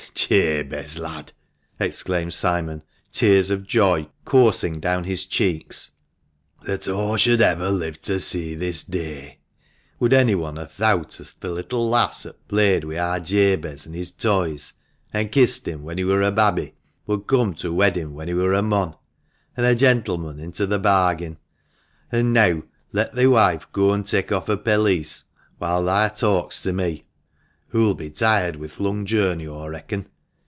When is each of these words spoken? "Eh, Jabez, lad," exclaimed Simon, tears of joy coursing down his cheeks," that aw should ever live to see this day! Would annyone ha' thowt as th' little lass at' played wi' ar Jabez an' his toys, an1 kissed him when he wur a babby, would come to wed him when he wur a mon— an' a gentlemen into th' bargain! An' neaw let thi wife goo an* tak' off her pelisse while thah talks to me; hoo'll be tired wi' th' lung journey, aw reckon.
"Eh, 0.31 0.63
Jabez, 0.63 0.99
lad," 0.99 1.31
exclaimed 1.79 2.33
Simon, 2.33 2.83
tears 3.13 3.49
of 3.49 3.65
joy 3.65 4.09
coursing 4.25 4.79
down 4.81 5.05
his 5.05 5.25
cheeks," 5.25 5.91
that 6.67 6.85
aw 6.89 7.15
should 7.17 7.41
ever 7.41 7.69
live 7.69 8.01
to 8.01 8.19
see 8.19 8.53
this 8.53 8.83
day! 8.83 9.37
Would 9.99 10.11
annyone 10.11 10.57
ha' 10.57 10.69
thowt 10.69 11.19
as 11.21 11.33
th' 11.33 11.45
little 11.45 11.87
lass 11.89 12.25
at' 12.25 12.45
played 12.49 12.83
wi' 12.83 12.97
ar 12.97 13.19
Jabez 13.21 13.85
an' 13.87 13.93
his 13.93 14.11
toys, 14.11 14.73
an1 15.13 15.31
kissed 15.31 15.65
him 15.67 15.83
when 15.83 15.97
he 15.97 16.03
wur 16.05 16.21
a 16.21 16.31
babby, 16.31 16.75
would 17.07 17.25
come 17.25 17.53
to 17.55 17.73
wed 17.73 17.95
him 17.97 18.13
when 18.13 18.27
he 18.27 18.33
wur 18.33 18.53
a 18.53 18.61
mon— 18.61 18.95
an' 19.57 19.63
a 19.63 19.75
gentlemen 19.75 20.39
into 20.41 20.67
th' 20.67 20.81
bargain! 20.81 21.37
An' 22.11 22.33
neaw 22.33 22.63
let 22.91 23.15
thi 23.15 23.27
wife 23.27 23.65
goo 23.71 23.91
an* 23.91 24.03
tak' 24.03 24.31
off 24.33 24.47
her 24.47 24.57
pelisse 24.57 25.23
while 25.57 25.83
thah 25.85 26.09
talks 26.09 26.61
to 26.63 26.73
me; 26.73 27.05
hoo'll 27.69 27.95
be 27.95 28.09
tired 28.09 28.57
wi' 28.57 28.67
th' 28.67 28.81
lung 28.81 29.05
journey, 29.05 29.47
aw 29.47 29.65
reckon. 29.65 30.05